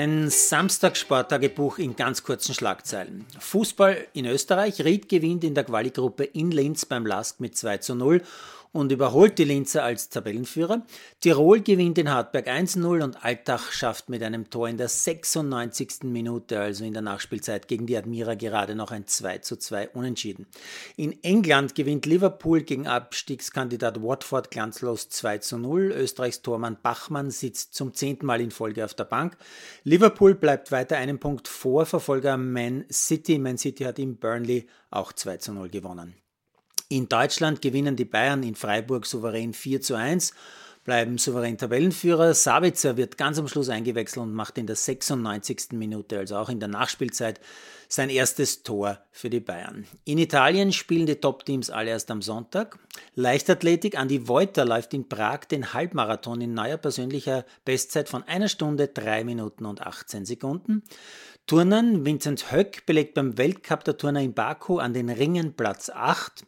Ein 0.00 0.30
Samstagssporttagebuch 0.30 1.78
in 1.78 1.96
ganz 1.96 2.22
kurzen 2.22 2.54
Schlagzeilen. 2.54 3.26
Fußball 3.40 4.06
in 4.12 4.26
Österreich. 4.26 4.84
Ried 4.84 5.08
gewinnt 5.08 5.42
in 5.42 5.54
der 5.54 5.64
Quali-Gruppe 5.64 6.22
in 6.22 6.52
Linz 6.52 6.86
beim 6.86 7.04
Lask 7.04 7.40
mit 7.40 7.56
2 7.56 7.78
zu 7.78 7.96
0 7.96 8.22
und 8.72 8.92
überholt 8.92 9.38
die 9.38 9.44
Linzer 9.44 9.82
als 9.82 10.08
Tabellenführer. 10.08 10.82
Tirol 11.20 11.60
gewinnt 11.60 11.98
in 11.98 12.10
Hartberg 12.10 12.48
1-0 12.48 13.02
und 13.02 13.24
Altach 13.24 13.72
schafft 13.72 14.08
mit 14.08 14.22
einem 14.22 14.50
Tor 14.50 14.68
in 14.68 14.76
der 14.76 14.88
96. 14.88 16.04
Minute, 16.04 16.60
also 16.60 16.84
in 16.84 16.92
der 16.92 17.02
Nachspielzeit, 17.02 17.68
gegen 17.68 17.86
die 17.86 17.96
Admira 17.96 18.34
gerade 18.34 18.74
noch 18.74 18.90
ein 18.90 19.04
2-2 19.04 19.88
Unentschieden. 19.94 20.46
In 20.96 21.22
England 21.22 21.74
gewinnt 21.74 22.06
Liverpool 22.06 22.62
gegen 22.62 22.86
Abstiegskandidat 22.86 24.02
Watford 24.02 24.50
glanzlos 24.50 25.08
2-0. 25.10 25.90
Österreichs 25.90 26.42
Tormann 26.42 26.78
Bachmann 26.82 27.30
sitzt 27.30 27.74
zum 27.74 27.94
zehnten 27.94 28.26
Mal 28.26 28.40
in 28.40 28.50
Folge 28.50 28.84
auf 28.84 28.94
der 28.94 29.04
Bank. 29.04 29.36
Liverpool 29.88 30.34
bleibt 30.34 30.70
weiter 30.70 30.98
einen 30.98 31.18
Punkt 31.18 31.48
vor 31.48 31.86
Verfolger 31.86 32.36
Man 32.36 32.84
City. 32.92 33.38
Man 33.38 33.56
City 33.56 33.84
hat 33.84 33.98
in 33.98 34.18
Burnley 34.18 34.66
auch 34.90 35.12
2-0 35.12 35.70
gewonnen. 35.70 36.14
In 36.90 37.08
Deutschland 37.08 37.62
gewinnen 37.62 37.96
die 37.96 38.04
Bayern 38.04 38.42
in 38.42 38.54
Freiburg 38.54 39.06
souverän 39.06 39.54
4 39.54 39.80
zu 39.80 39.94
1, 39.94 40.34
bleiben 40.88 41.18
souverän 41.18 41.58
Tabellenführer. 41.58 42.32
Sabitzer 42.32 42.96
wird 42.96 43.18
ganz 43.18 43.38
am 43.38 43.46
Schluss 43.46 43.68
eingewechselt 43.68 44.22
und 44.22 44.32
macht 44.32 44.56
in 44.56 44.66
der 44.66 44.74
96. 44.74 45.72
Minute, 45.72 46.18
also 46.18 46.36
auch 46.36 46.48
in 46.48 46.60
der 46.60 46.70
Nachspielzeit, 46.70 47.40
sein 47.88 48.08
erstes 48.08 48.62
Tor 48.62 48.98
für 49.12 49.28
die 49.28 49.40
Bayern. 49.40 49.84
In 50.06 50.16
Italien 50.16 50.72
spielen 50.72 51.04
die 51.04 51.16
Top-Teams 51.16 51.68
alle 51.68 51.90
erst 51.90 52.10
am 52.10 52.22
Sonntag. 52.22 52.78
Leichtathletik, 53.14 53.98
Andi 53.98 54.28
Voiter 54.28 54.64
läuft 54.64 54.94
in 54.94 55.10
Prag 55.10 55.40
den 55.40 55.74
Halbmarathon 55.74 56.40
in 56.40 56.54
neuer 56.54 56.78
persönlicher 56.78 57.44
Bestzeit 57.66 58.08
von 58.08 58.22
einer 58.22 58.48
Stunde, 58.48 58.88
drei 58.88 59.24
Minuten 59.24 59.66
und 59.66 59.82
18 59.82 60.24
Sekunden. 60.24 60.84
Turnen, 61.46 62.06
Vincent 62.06 62.50
Höck 62.50 62.86
belegt 62.86 63.12
beim 63.12 63.36
Weltcup 63.36 63.84
der 63.84 63.98
Turner 63.98 64.22
in 64.22 64.32
Baku 64.32 64.78
an 64.78 64.94
den 64.94 65.10
Ringen 65.10 65.52
Platz 65.52 65.90
8. 65.90 66.46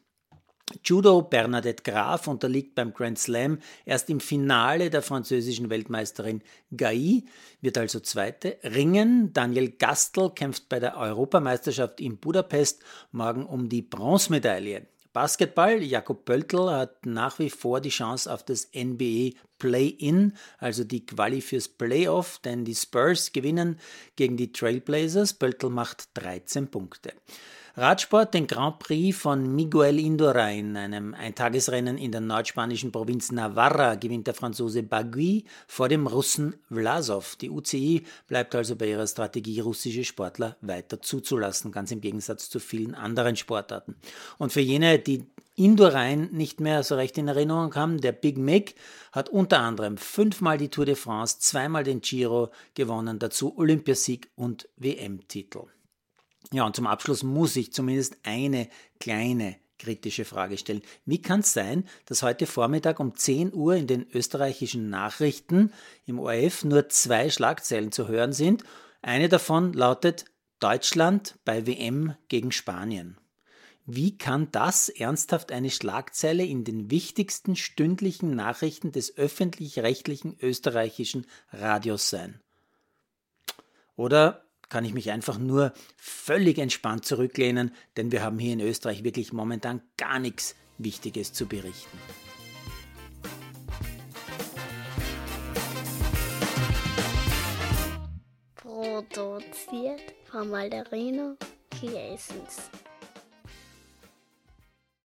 Judo 0.84 1.22
Bernadette 1.22 1.82
Graf 1.82 2.26
unterliegt 2.26 2.74
beim 2.74 2.94
Grand 2.94 3.18
Slam 3.18 3.58
erst 3.84 4.10
im 4.10 4.20
Finale 4.20 4.90
der 4.90 5.02
französischen 5.02 5.70
Weltmeisterin 5.70 6.42
Gai, 6.76 7.24
wird 7.60 7.78
also 7.78 8.00
Zweite. 8.00 8.58
Ringen, 8.62 9.32
Daniel 9.32 9.70
Gastel 9.70 10.30
kämpft 10.30 10.68
bei 10.68 10.78
der 10.78 10.96
Europameisterschaft 10.96 12.00
in 12.00 12.18
Budapest 12.18 12.82
morgen 13.12 13.46
um 13.46 13.68
die 13.68 13.82
Bronzemedaille. 13.82 14.86
Basketball, 15.12 15.82
Jakob 15.82 16.24
Pöltl 16.24 16.70
hat 16.70 17.04
nach 17.04 17.40
wie 17.40 17.50
vor 17.50 17.80
die 17.80 17.88
Chance 17.88 18.32
auf 18.32 18.44
das 18.44 18.68
NBA 18.72 19.30
Play-In, 19.58 20.34
also 20.58 20.84
die 20.84 21.04
Quali 21.04 21.40
fürs 21.40 21.68
Playoff, 21.68 22.38
denn 22.44 22.64
die 22.64 22.76
Spurs 22.76 23.32
gewinnen 23.32 23.80
gegen 24.14 24.36
die 24.36 24.52
Trailblazers. 24.52 25.34
Pöltl 25.34 25.68
macht 25.68 26.10
13 26.14 26.68
Punkte. 26.68 27.12
Radsport, 27.80 28.34
den 28.34 28.46
Grand 28.46 28.78
Prix 28.78 29.16
von 29.16 29.54
Miguel 29.54 29.98
Indurain, 29.98 30.76
einem 30.76 31.14
Eintagesrennen 31.14 31.96
in 31.96 32.12
der 32.12 32.20
nordspanischen 32.20 32.92
Provinz 32.92 33.32
Navarra, 33.32 33.94
gewinnt 33.94 34.26
der 34.26 34.34
Franzose 34.34 34.82
Bagui 34.82 35.46
vor 35.66 35.88
dem 35.88 36.06
Russen 36.06 36.56
Vlasov. 36.70 37.36
Die 37.36 37.48
UCI 37.48 38.04
bleibt 38.28 38.54
also 38.54 38.76
bei 38.76 38.88
ihrer 38.88 39.06
Strategie, 39.06 39.60
russische 39.60 40.04
Sportler 40.04 40.58
weiter 40.60 41.00
zuzulassen, 41.00 41.72
ganz 41.72 41.90
im 41.90 42.02
Gegensatz 42.02 42.50
zu 42.50 42.60
vielen 42.60 42.94
anderen 42.94 43.36
Sportarten. 43.36 43.96
Und 44.36 44.52
für 44.52 44.60
jene, 44.60 44.98
die 44.98 45.24
Indurain 45.56 46.28
nicht 46.32 46.60
mehr 46.60 46.82
so 46.82 46.96
recht 46.96 47.16
in 47.16 47.28
Erinnerung 47.28 47.74
haben, 47.76 47.98
der 47.98 48.12
Big 48.12 48.36
Mick 48.36 48.74
hat 49.10 49.30
unter 49.30 49.60
anderem 49.60 49.96
fünfmal 49.96 50.58
die 50.58 50.68
Tour 50.68 50.84
de 50.84 50.96
France, 50.96 51.38
zweimal 51.38 51.84
den 51.84 52.02
Giro 52.02 52.50
gewonnen, 52.74 53.18
dazu 53.18 53.56
Olympiasieg 53.56 54.28
und 54.36 54.68
WM-Titel. 54.76 55.62
Ja, 56.52 56.66
und 56.66 56.74
zum 56.74 56.86
Abschluss 56.86 57.22
muss 57.22 57.56
ich 57.56 57.72
zumindest 57.72 58.18
eine 58.24 58.68
kleine 58.98 59.56
kritische 59.78 60.24
Frage 60.24 60.58
stellen. 60.58 60.82
Wie 61.06 61.22
kann 61.22 61.40
es 61.40 61.52
sein, 61.52 61.84
dass 62.06 62.22
heute 62.22 62.46
Vormittag 62.46 63.00
um 63.00 63.16
10 63.16 63.54
Uhr 63.54 63.74
in 63.74 63.86
den 63.86 64.06
österreichischen 64.12 64.90
Nachrichten 64.90 65.72
im 66.06 66.18
ORF 66.18 66.64
nur 66.64 66.88
zwei 66.88 67.30
Schlagzeilen 67.30 67.90
zu 67.90 68.06
hören 68.06 68.32
sind? 68.32 68.62
Eine 69.02 69.28
davon 69.28 69.72
lautet 69.72 70.26
Deutschland 70.60 71.38
bei 71.44 71.66
WM 71.66 72.14
gegen 72.28 72.52
Spanien. 72.52 73.16
Wie 73.86 74.16
kann 74.16 74.48
das 74.52 74.88
ernsthaft 74.88 75.50
eine 75.50 75.70
Schlagzeile 75.70 76.44
in 76.44 76.64
den 76.64 76.90
wichtigsten 76.90 77.56
stündlichen 77.56 78.36
Nachrichten 78.36 78.92
des 78.92 79.16
öffentlich-rechtlichen 79.16 80.36
österreichischen 80.40 81.26
Radios 81.50 82.10
sein? 82.10 82.40
Oder 83.96 84.44
kann 84.70 84.84
ich 84.84 84.94
mich 84.94 85.10
einfach 85.10 85.38
nur 85.38 85.74
völlig 85.96 86.58
entspannt 86.58 87.04
zurücklehnen, 87.04 87.74
denn 87.96 88.12
wir 88.12 88.22
haben 88.22 88.38
hier 88.38 88.54
in 88.54 88.60
Österreich 88.60 89.04
wirklich 89.04 89.32
momentan 89.32 89.82
gar 89.98 90.18
nichts 90.18 90.56
Wichtiges 90.78 91.34
zu 91.34 91.46
berichten. 91.46 91.98
Produziert 98.54 100.14
von 100.30 100.48
Malderino 100.48 101.36
Kiesens. 101.70 102.70